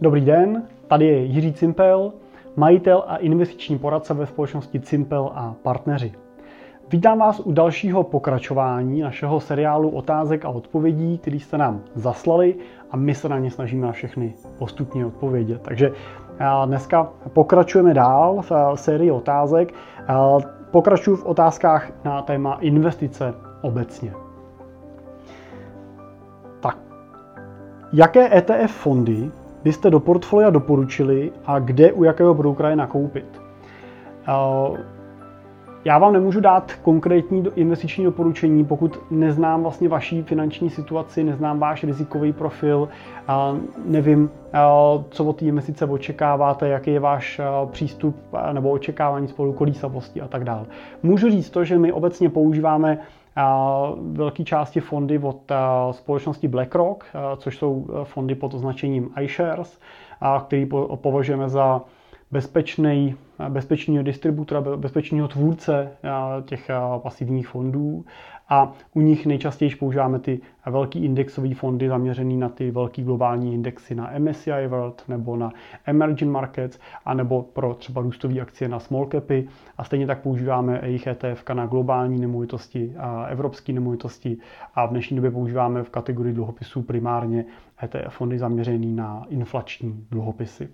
[0.00, 2.12] Dobrý den, tady je Jiří Cimpel,
[2.56, 6.12] majitel a investiční poradce ve společnosti Cimpel a partneři.
[6.90, 12.54] Vítám vás u dalšího pokračování našeho seriálu otázek a odpovědí, který jste nám zaslali
[12.90, 15.62] a my se na ně snažíme na všechny postupně odpovědět.
[15.62, 15.92] Takže
[16.66, 19.74] dneska pokračujeme dál v sérii otázek.
[20.70, 24.12] Pokračuju v otázkách na téma investice obecně.
[26.60, 26.78] Tak,
[27.92, 29.30] jaké ETF fondy
[29.66, 33.40] byste do portfolia doporučili a kde u jakého brokera je nakoupit?
[35.84, 41.84] Já vám nemůžu dát konkrétní investiční doporučení, pokud neznám vlastně vaší finanční situaci, neznám váš
[41.84, 42.88] rizikový profil,
[43.84, 44.30] nevím,
[45.10, 48.16] co od té investice očekáváte, jaký je váš přístup
[48.52, 50.66] nebo očekávání spolu kolísavosti a tak dále.
[51.02, 52.98] Můžu říct to, že my obecně používáme
[54.12, 55.52] velké části fondy od
[55.90, 57.04] společnosti BlackRock,
[57.36, 59.80] což jsou fondy pod označením iShares,
[60.46, 61.80] který považujeme za
[62.30, 63.14] bezpečný,
[63.48, 65.90] bezpečného distributora, bezpečného tvůrce
[66.44, 66.70] těch
[67.02, 68.04] pasivních fondů.
[68.48, 73.94] A u nich nejčastěji používáme ty velký indexové fondy zaměřený na ty velký globální indexy
[73.94, 75.50] na MSCI World nebo na
[75.86, 79.48] Emerging Markets a nebo pro třeba růstové akcie na small capy.
[79.78, 84.36] A stejně tak používáme jejich ETF na globální nemovitosti a evropské nemovitosti.
[84.74, 87.44] A v dnešní době používáme v kategorii dluhopisů primárně
[87.82, 90.68] ETF fondy zaměřený na inflační dluhopisy.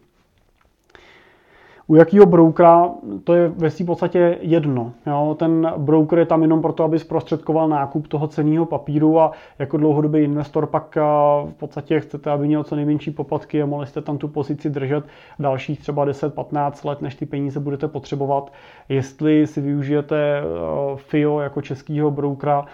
[1.93, 2.91] U jakého broukera,
[3.25, 4.93] to je ve v podstatě jedno.
[5.07, 5.37] Jo?
[5.39, 10.21] Ten broker je tam jenom proto, aby zprostředkoval nákup toho ceného papíru a jako dlouhodobý
[10.21, 10.97] investor pak
[11.47, 15.05] v podstatě chcete, aby měl co nejmenší poplatky a mohli jste tam tu pozici držet
[15.39, 18.53] dalších třeba 10-15 let, než ty peníze budete potřebovat.
[18.89, 20.43] Jestli si využijete
[20.97, 22.65] FIO jako českého broukera,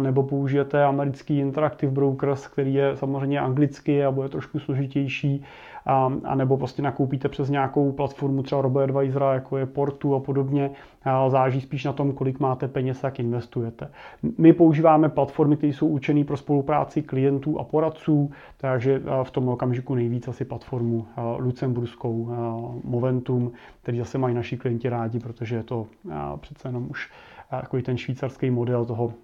[0.00, 5.44] nebo použijete americký Interactive Brokers, který je samozřejmě anglický a bude trošku složitější,
[5.86, 10.70] a, a nebo prostě nakoupíte přes nějakou platformu třeba RoboAdvisora, jako je Portu a podobně.
[11.04, 13.90] A záží spíš na tom, kolik máte peněz, jak investujete.
[14.38, 19.94] My používáme platformy, které jsou určené pro spolupráci klientů a poradců, takže v tom okamžiku
[19.94, 21.06] nejvíc asi platformu
[21.38, 22.30] lucemburskou
[22.84, 23.52] Momentum,
[23.82, 25.86] který zase mají naši klienti rádi, protože je to
[26.40, 27.10] přece jenom už
[27.60, 29.14] takový ten švýcarský model toho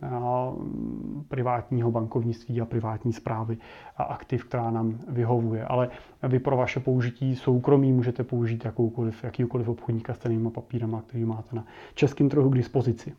[1.28, 3.59] privátního bankovnictví a privátní zprávy
[3.97, 5.65] a aktiv, která nám vyhovuje.
[5.65, 5.89] Ale
[6.22, 11.56] vy pro vaše použití soukromí můžete použít jakoukoliv, jakýkoliv obchodníka s cenými papírama, který máte
[11.56, 13.12] na českém trhu k dispozici.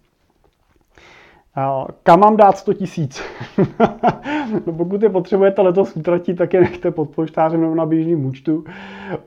[2.04, 3.22] Kam mám dát 100 tisíc?
[4.68, 8.64] no pokud je potřebujete letos utratit, tak je nechte pod poštářem nebo na běžným účtu.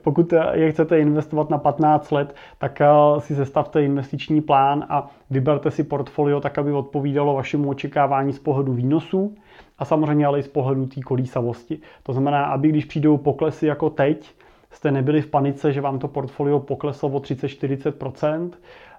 [0.01, 2.87] Pokud je chcete investovat na 15 let, tak eh,
[3.19, 8.73] si sestavte investiční plán a vyberte si portfolio tak, aby odpovídalo vašemu očekávání z pohledu
[8.73, 9.35] výnosů
[9.77, 11.79] a samozřejmě ale i z pohledu té kolísavosti.
[12.03, 14.31] To znamená, aby když přijdou poklesy jako teď,
[14.71, 18.49] jste nebyli v panice, že vám to portfolio pokleslo o 30-40%,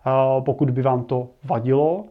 [0.07, 0.11] eh,
[0.41, 2.05] pokud by vám to vadilo,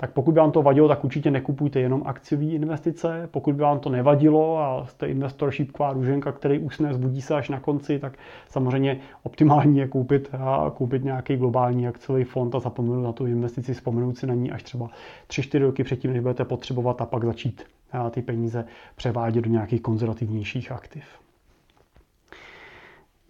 [0.00, 3.28] tak pokud by vám to vadilo, tak určitě nekupujte jenom akciové investice.
[3.30, 7.48] Pokud by vám to nevadilo a jste investor šípková růženka, který usne, zbudí se až
[7.48, 8.12] na konci, tak
[8.48, 13.74] samozřejmě optimální je koupit, a koupit nějaký globální akciový fond a zapomenout na tu investici,
[13.74, 14.90] vzpomenout si na ní až třeba
[15.28, 17.64] 3-4 roky předtím, než budete potřebovat a pak začít
[18.10, 18.64] ty peníze
[18.96, 21.04] převádět do nějakých konzervativnějších aktiv.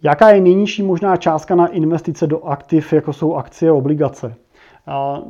[0.03, 4.35] Jaká je nejnižší možná částka na investice do aktiv, jako jsou akcie a obligace?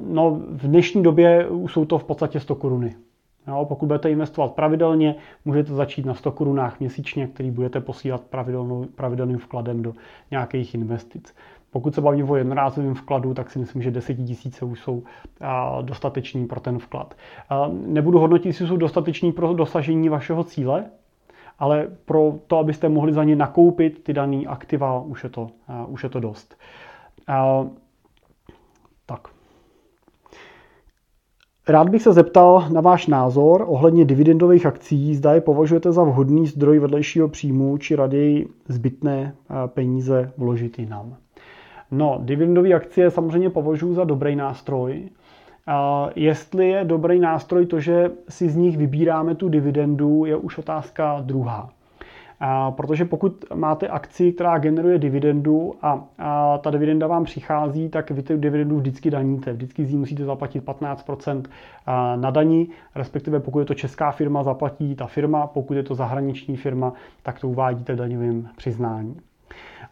[0.03, 2.95] No, v dnešní době jsou to v podstatě 100 koruny.
[3.47, 5.15] Jo, pokud budete investovat pravidelně,
[5.45, 8.21] můžete začít na 100 korunách měsíčně, který budete posílat
[8.95, 9.93] pravidelným vkladem do
[10.31, 11.35] nějakých investic.
[11.71, 15.03] Pokud se bavíme o jednorázovém vkladu, tak si myslím, že 10 tisíce už jsou
[15.81, 17.15] dostatečný pro ten vklad.
[17.71, 20.85] Nebudu hodnotit, jestli jsou dostateční pro dosažení vašeho cíle,
[21.59, 25.47] ale pro to, abyste mohli za ně nakoupit ty dané aktiva, už je to,
[25.87, 26.57] už je to dost.
[29.05, 29.38] Tak.
[31.69, 36.47] Rád bych se zeptal na váš názor ohledně dividendových akcí, zda je považujete za vhodný
[36.47, 41.15] zdroj vedlejšího příjmu, či raději zbytné eh, peníze vložit jinam.
[41.91, 45.09] No, dividendové akcie samozřejmě považuji za dobrý nástroj.
[46.15, 51.21] Jestli je dobrý nástroj to, že si z nich vybíráme tu dividendu, je už otázka
[51.21, 51.69] druhá.
[52.69, 56.07] Protože pokud máte akci, která generuje dividendu a,
[56.61, 59.53] ta dividenda vám přichází, tak vy tu dividendu vždycky daníte.
[59.53, 61.43] Vždycky z ní musíte zaplatit 15%
[62.15, 66.57] na daní, respektive pokud je to česká firma, zaplatí ta firma, pokud je to zahraniční
[66.57, 66.93] firma,
[67.23, 69.17] tak to uvádíte v daňovém přiznání.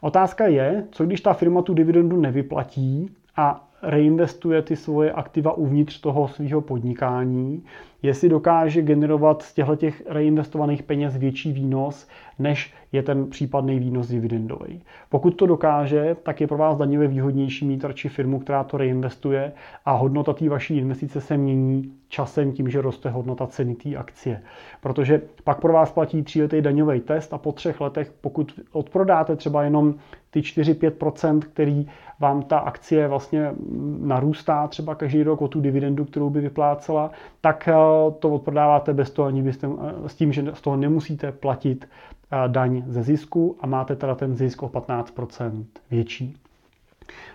[0.02, 6.02] Otázka je, co když ta firma tu dividendu nevyplatí a reinvestuje ty svoje aktiva uvnitř
[6.02, 7.64] toho svého podnikání,
[8.08, 12.08] jestli dokáže generovat z těchto těch reinvestovaných peněz větší výnos,
[12.40, 14.82] než je ten případný výnos dividendový.
[15.10, 19.52] Pokud to dokáže, tak je pro vás daňově výhodnější mít radši firmu, která to reinvestuje
[19.86, 24.42] a hodnota té vaší investice se mění časem tím, že roste hodnota ceny té akcie.
[24.82, 29.64] Protože pak pro vás platí tříletý daňový test a po třech letech, pokud odprodáte třeba
[29.64, 29.96] jenom
[30.30, 31.88] ty 4-5%, který
[32.20, 33.52] vám ta akcie vlastně
[34.00, 37.12] narůstá třeba každý rok o tu dividendu, kterou by vyplácela,
[37.42, 37.74] tak eh,
[38.20, 41.90] to odprodáváte bez toho, ani byste, eh, s tím, že z toho nemusíte platit
[42.32, 46.36] eh, daň ze zisku a máte teda ten zisk o 15% větší.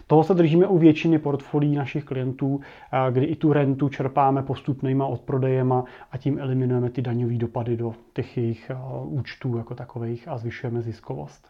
[0.06, 2.61] Toho se držíme u většiny portfolií našich klientů,
[3.11, 8.37] kdy i tu rentu čerpáme postupnýma odprodejema a tím eliminujeme ty daňové dopady do těch
[8.37, 8.70] jejich
[9.05, 11.49] účtů jako takových a zvyšujeme ziskovost.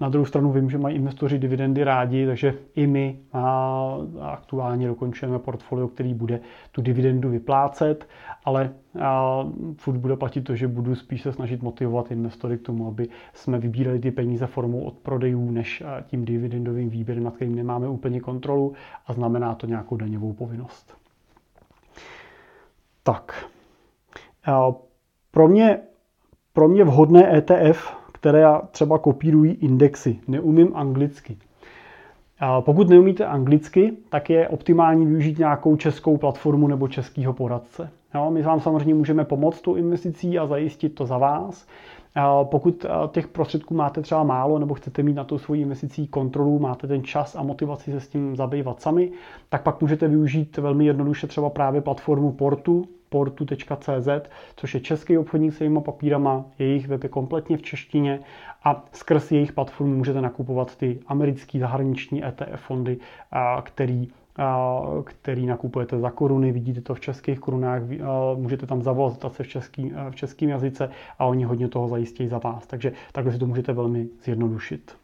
[0.00, 3.18] Na druhou stranu vím, že mají investoři dividendy rádi, takže i my
[4.20, 6.40] aktuálně dokončujeme portfolio, který bude
[6.72, 8.08] tu dividendu vyplácet,
[8.44, 8.72] ale
[9.76, 13.58] furt bude platit to, že budu spíš se snažit motivovat investory k tomu, aby jsme
[13.58, 18.72] vybírali ty peníze formou od prodejů, než tím dividendovým výběrem, nad kterým nemáme úplně kontrolu
[19.06, 20.96] a znamená to nějakou daňovou povinnost.
[23.02, 23.44] Tak.
[25.30, 25.78] Pro mě,
[26.52, 30.18] pro mě vhodné ETF které třeba kopírují indexy.
[30.28, 31.36] Neumím anglicky.
[32.60, 37.90] Pokud neumíte anglicky, tak je optimální využít nějakou českou platformu nebo českého poradce.
[38.14, 41.66] Jo, my vám samozřejmě můžeme pomoct tou investicí a zajistit to za vás.
[42.42, 46.86] Pokud těch prostředků máte třeba málo nebo chcete mít na tu svoji investicí kontrolu, máte
[46.86, 49.10] ten čas a motivaci se s tím zabývat sami,
[49.48, 54.08] tak pak můžete využít velmi jednoduše třeba právě platformu Portu, portu.cz,
[54.56, 58.20] což je český obchodník s jejíma papírama, jejich web je kompletně v češtině
[58.64, 62.98] a skrz jejich platformu můžete nakupovat ty americké zahraniční ETF fondy,
[63.62, 64.08] který
[65.04, 67.82] který nakupujete za koruny, vidíte to v českých korunách,
[68.34, 72.38] můžete tam zavolat se v, český, v českém jazyce a oni hodně toho zajistí za
[72.38, 72.66] vás.
[72.66, 74.96] Takže takhle si to můžete velmi zjednodušit.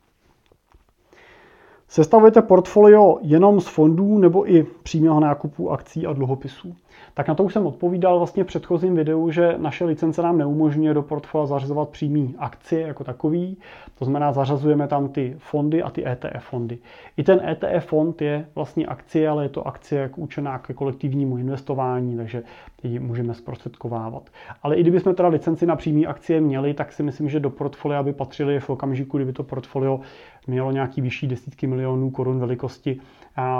[1.88, 6.76] Sestavujete portfolio jenom z fondů nebo i přímého nákupu akcí a dluhopisů?
[7.14, 10.94] Tak na to už jsem odpovídal vlastně v předchozím videu, že naše licence nám neumožňuje
[10.94, 13.56] do portfolia zařazovat přímý akcie jako takový.
[13.98, 16.78] To znamená, zařazujeme tam ty fondy a ty ETF fondy.
[17.16, 21.36] I ten ETF fond je vlastně akcie, ale je to akcie jak určená ke kolektivnímu
[21.36, 22.42] investování, takže
[22.82, 24.30] ji můžeme zprostředkovávat.
[24.62, 28.02] Ale i kdybychom teda licenci na přímý akcie měli, tak si myslím, že do portfolia
[28.02, 30.00] by patřily v okamžiku, kdyby to portfolio
[30.46, 33.00] mělo nějaký vyšší desítky milionů korun velikosti,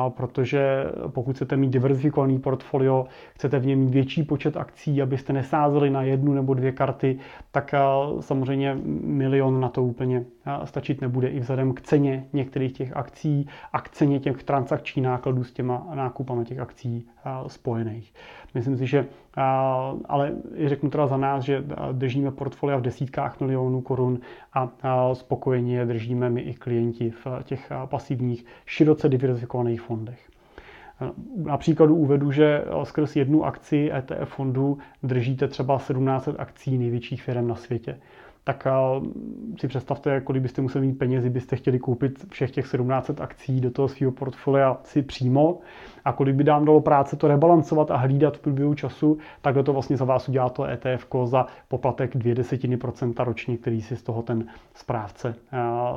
[0.09, 5.91] protože pokud chcete mít diverzifikovaný portfolio, chcete v něm mít větší počet akcí, abyste nesázeli
[5.91, 7.19] na jednu nebo dvě karty,
[7.51, 7.75] tak
[8.21, 10.25] samozřejmě milion na to úplně
[10.65, 15.45] stačit nebude i vzhledem k ceně některých těch akcí a k ceně těch transakčních nákladů
[15.45, 17.07] s těma nákupama těch akcí
[17.47, 18.15] spojených.
[18.55, 19.07] Myslím si, že,
[20.05, 20.32] ale
[20.67, 24.20] řeknu teda za nás, že držíme portfolia v desítkách milionů korun
[24.52, 30.29] a spokojeně držíme my i klienti v těch pasivních, široce diverzifikovaných fondech.
[31.37, 37.55] Například uvedu, že skrz jednu akci ETF fondu držíte třeba 1700 akcí největších firm na
[37.55, 37.99] světě
[38.44, 38.67] tak
[39.61, 43.71] si představte, kolik byste museli mít penězi, byste chtěli koupit všech těch 1700 akcí do
[43.71, 45.61] toho svého portfolia si přímo
[46.05, 49.73] a kolik by nám dalo práce to rebalancovat a hlídat v průběhu času, tak to
[49.73, 54.03] vlastně za vás udělá to ETF za poplatek 2 desetiny procenta ročně, který si z
[54.03, 55.35] toho ten správce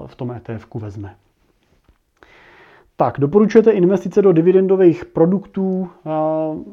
[0.05, 1.15] v tom ETF vezme.
[2.97, 5.89] Tak, doporučujete investice do dividendových produktů.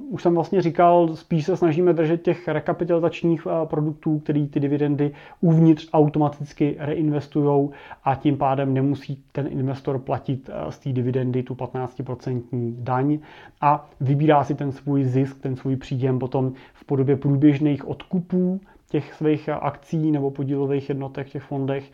[0.09, 5.89] Už jsem vlastně říkal, spíš se snažíme držet těch rekapitalizačních produktů, který ty dividendy uvnitř
[5.93, 7.71] automaticky reinvestují
[8.05, 13.19] a tím pádem nemusí ten investor platit z té dividendy tu 15% daň
[13.61, 18.61] a vybírá si ten svůj zisk, ten svůj příjem potom v podobě průběžných odkupů
[18.91, 21.93] těch svých akcí nebo podílových jednotek v těch fondech,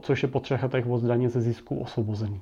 [0.00, 2.40] což je po třech letech od daně ze zisku osvobozený.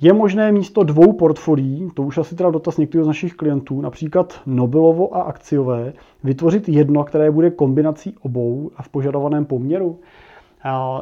[0.00, 4.40] Je možné místo dvou portfolií, to už asi teda dotaz některých z našich klientů, například
[4.46, 5.92] Nobelovo a akciové,
[6.24, 9.98] vytvořit jedno, které bude kombinací obou a v požadovaném poměru?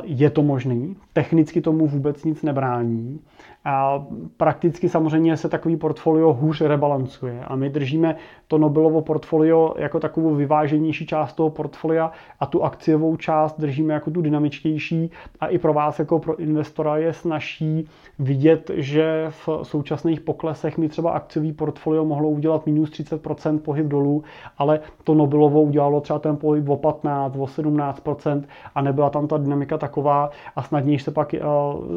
[0.05, 3.21] Je to možný, technicky tomu vůbec nic nebrání.
[3.65, 7.45] A prakticky samozřejmě se takový portfolio hůř rebalancuje.
[7.45, 8.17] A my držíme
[8.49, 14.11] to Nobelovo portfolio jako takovou vyváženější část toho portfolia a tu akciovou část držíme jako
[14.11, 15.11] tu dynamičtější.
[15.41, 17.89] A i pro vás jako pro investora je snažší
[18.19, 24.25] vidět, že v současných poklesech mi třeba akciový portfolio mohlo udělat minus 30% pohyb dolů,
[24.59, 28.43] ale to Nobelovo udělalo třeba ten pohyb o 15, o 17%
[28.75, 31.41] a nebyla tam ta dynamika taková a snadněji se pak eh,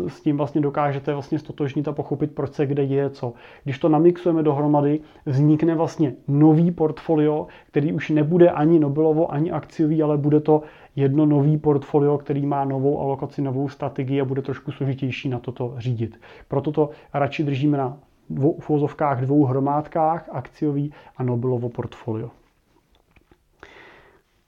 [0.08, 3.34] s tím vlastně dokážete vlastně stotožnit a pochopit, proč se kde děje co.
[3.64, 10.04] Když to namixujeme dohromady, vznikne vlastně nový portfolio, který už nebude ani Nobelovo, ani akciový,
[10.04, 10.62] ale bude to
[10.96, 15.74] jedno nový portfolio, který má novou alokaci, novou strategii a bude trošku složitější na toto
[15.78, 16.20] řídit.
[16.48, 17.98] Proto to radši držíme na
[18.30, 22.30] dvou, v dvou hromádkách, akciový a Nobelovo portfolio.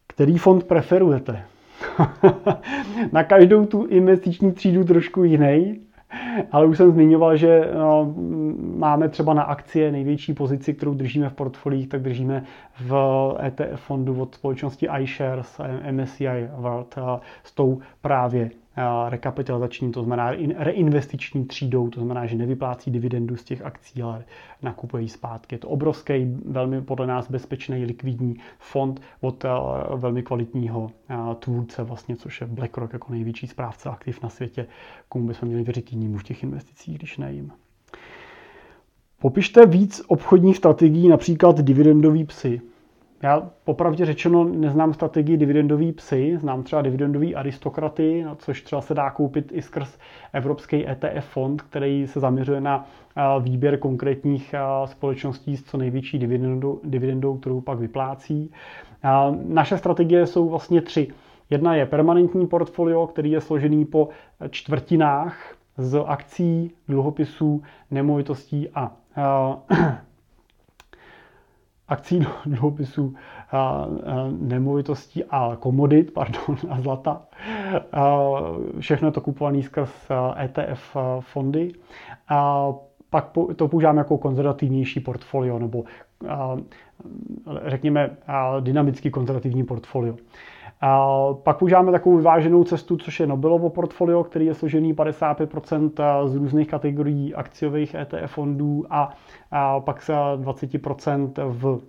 [0.08, 1.44] Který fond preferujete?
[3.12, 5.87] na každou tu investiční třídu trošku jiný,
[6.52, 8.14] ale už jsem zmiňoval, že no,
[8.78, 12.44] máme třeba na akcie největší pozici, kterou držíme v portfolích, tak držíme
[12.80, 12.94] v
[13.44, 15.62] ETF fondu od společnosti iShares,
[15.92, 16.96] MSCI World
[17.44, 18.50] s tou právě
[19.10, 24.26] rekapitalizační, to znamená reinvestiční třídou, to znamená, že nevyplácí dividendu z těch akcí, ale
[24.62, 25.56] nakupují zpátky.
[25.56, 29.46] Je to obrovský, velmi podle nás bezpečný likvidní fond od
[29.96, 30.92] velmi kvalitního
[31.40, 34.68] tvůrce, vlastně, což je BlackRock jako největší správce aktiv na světě,
[35.10, 37.52] komu bychom měli věřit jinému v těch investicích, když ne jim.
[39.22, 42.62] Popište víc obchodních strategií, například dividendový psy.
[43.24, 49.10] Já popravdě řečeno neznám strategii dividendový psy, znám třeba dividendový aristokraty, což třeba se dá
[49.10, 49.98] koupit i skrz
[50.34, 52.86] evropský ETF fond, který se zaměřuje na
[53.40, 54.56] výběr konkrétních
[54.86, 58.52] společností s co největší dividendou, dividendou kterou pak vyplácí.
[59.46, 61.08] Naše strategie jsou vlastně tři.
[61.50, 64.10] Jedna je permanentní portfolio, který je složený po
[64.50, 68.92] čtvrtinách z akcí, dluhopisů, nemovitostí a
[71.88, 73.16] akcí, dluhopisů,
[74.40, 77.22] nemovitostí a komodit, pardon, a zlata.
[78.80, 81.72] Všechno je to kupované skrz ETF fondy.
[82.30, 82.74] A
[83.10, 85.84] pak to používáme jako konzervativnější portfolio, nebo
[87.66, 88.18] řekněme
[88.60, 90.16] dynamicky konzervativní portfolio.
[90.82, 96.36] A pak používáme takovou vyváženou cestu, což je Nobelovo portfolio, který je složený 55% z
[96.36, 99.10] různých kategorií akciových ETF fondů a,
[99.80, 101.82] pak se 20% v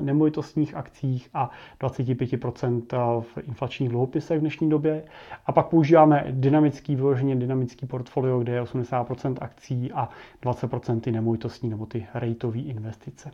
[0.00, 1.50] nemovitostních akcích a
[1.80, 5.04] 25% v inflačních dluhopisech v dnešní době.
[5.46, 10.08] A pak používáme dynamický, vyloženě dynamický portfolio, kde je 80% akcí a
[10.42, 13.30] 20% ty nemovitostní nebo ty rateové investice.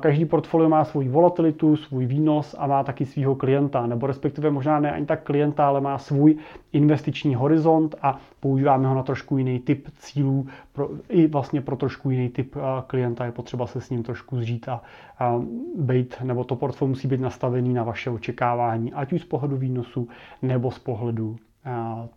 [0.00, 4.80] Každý portfolio má svou volatilitu, svůj výnos a má taky svého klienta, nebo respektive možná
[4.80, 6.36] ne ani tak klienta, ale má svůj
[6.72, 12.10] investiční horizont a používáme ho na trošku jiný typ cílů, pro, i vlastně pro trošku
[12.10, 12.56] jiný typ
[12.86, 14.82] klienta je potřeba se s ním trošku zžít a,
[15.18, 15.40] a
[15.76, 20.08] být, nebo to portfolio musí být nastavený na vaše očekávání, ať už z pohledu výnosu,
[20.42, 21.36] nebo z pohledu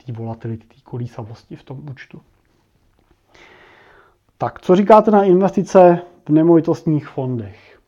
[0.06, 2.22] té volatility, té kolísavosti v tom účtu.
[4.38, 7.80] Tak, co říkáte na investice v nemovitostních fondech?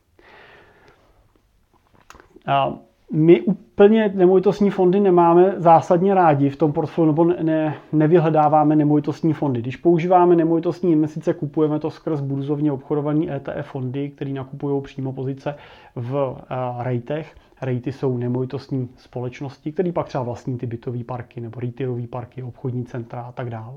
[2.46, 2.74] A
[3.12, 9.60] my úplně nemovitostní fondy nemáme zásadně rádi v tom portfoliu, nebo ne, nevyhledáváme nemovitostní fondy.
[9.62, 15.54] Když používáme nemovitostní investice, kupujeme to skrz burzovně obchodovaný ETF fondy, které nakupují přímo pozice
[15.96, 16.36] v uh,
[16.82, 17.34] rejtech.
[17.62, 22.84] Rejty jsou nemovitostní společnosti, které pak třeba vlastní ty bytové parky nebo retailové parky, obchodní
[22.84, 23.74] centra a tak dále.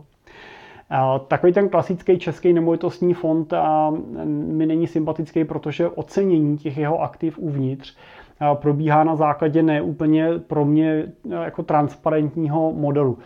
[1.27, 3.53] Takový ten klasický český nemovitostní fond
[4.25, 7.98] mi není sympatický, protože ocenění těch jeho aktiv uvnitř
[8.53, 11.03] probíhá na základě neúplně pro mě
[11.44, 13.17] jako transparentního modelu.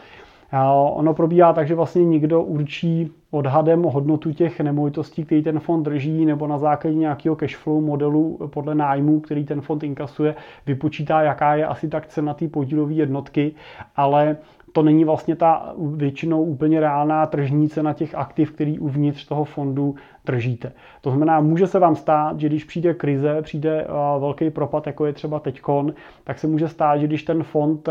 [0.93, 6.25] Ono probíhá tak, že vlastně někdo určí odhadem hodnotu těch nemovitostí, který ten fond drží,
[6.25, 10.35] nebo na základě nějakého cashflow modelu podle nájmu, který ten fond inkasuje,
[10.65, 13.51] vypočítá, jaká je asi tak cena té podílové jednotky,
[13.95, 14.37] ale
[14.73, 19.95] to není vlastně ta většinou úplně reálná tržní cena těch aktiv, který uvnitř toho fondu
[20.25, 20.71] držíte.
[21.01, 23.87] To znamená, může se vám stát, že když přijde krize, přijde
[24.19, 27.89] velký propad, jako je třeba teďkon, tak se může stát, že když ten fond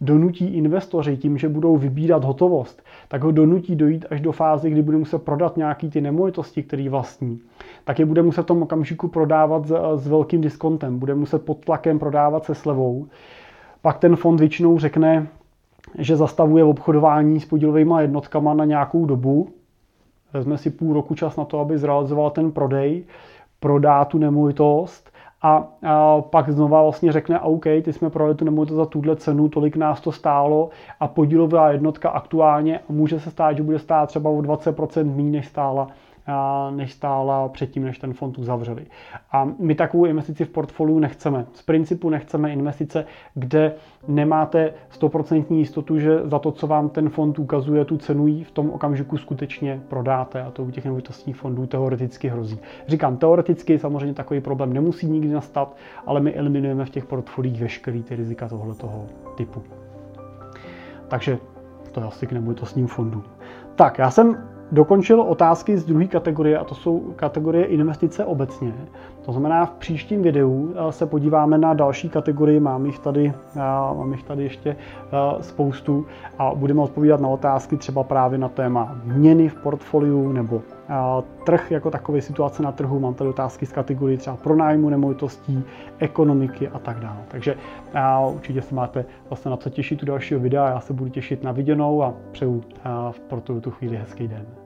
[0.00, 4.79] donutí investoři tím, že budou vybírat hotovost, tak ho donutí dojít až do fáze, kdy
[4.82, 7.40] bude muset prodat nějaký ty nemovitosti, který vlastní,
[7.84, 11.64] tak je bude muset v tom okamžiku prodávat s, s velkým diskontem, bude muset pod
[11.64, 13.06] tlakem prodávat se slevou.
[13.82, 15.26] Pak ten fond většinou řekne,
[15.98, 19.48] že zastavuje obchodování s podílovými jednotkama na nějakou dobu.
[20.32, 23.04] Vezme si půl roku čas na to, aby zrealizoval ten prodej,
[23.60, 25.09] prodá tu nemovitost
[25.42, 29.48] a, a pak znova vlastně řekne, OK, ty jsme prodali tu nemovitost za tuhle cenu,
[29.48, 30.70] tolik nás to stálo.
[31.00, 35.46] A podílová jednotka aktuálně může se stát, že bude stát třeba o 20% méně, než
[35.46, 35.88] stála
[36.70, 38.86] než stála předtím, než ten fond uzavřeli.
[39.32, 41.46] A my takovou investici v portfoliu nechceme.
[41.52, 43.74] Z principu nechceme investice, kde
[44.08, 48.70] nemáte 100% jistotu, že za to, co vám ten fond ukazuje, tu cenu v tom
[48.70, 52.58] okamžiku skutečně prodáte a to u těch nemovitostních fondů teoreticky hrozí.
[52.88, 58.02] Říkám, teoreticky samozřejmě takový problém nemusí nikdy nastat, ale my eliminujeme v těch portfoliích veškerý
[58.02, 59.06] ty rizika tohoto
[59.36, 59.62] typu.
[61.08, 61.38] Takže
[61.92, 63.24] to je asi k nemovitostním fondům.
[63.74, 68.74] Tak, já jsem dokončil otázky z druhé kategorie a to jsou kategorie investice obecně.
[69.24, 73.60] To znamená, v příštím videu eh, se podíváme na další kategorii, mám jich tady, eh,
[73.96, 76.06] mám jich tady ještě eh, spoustu
[76.38, 80.62] a budeme odpovídat na otázky třeba právě na téma měny v portfoliu nebo
[81.44, 83.00] trh jako takové situace na trhu.
[83.00, 85.64] Mám tady otázky z kategorii třeba pronájmu nemovitostí,
[85.98, 87.18] ekonomiky a tak dále.
[87.28, 87.56] Takže
[88.34, 90.68] určitě se máte vlastně na co těšit u dalšího videa.
[90.68, 92.64] Já se budu těšit na viděnou a přeju
[93.28, 94.59] pro tu chvíli hezký den.